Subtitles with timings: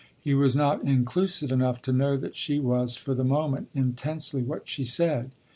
[0.19, 4.67] He was not inclusive enough to know that she was for the moment intensely what
[4.67, 5.29] she said.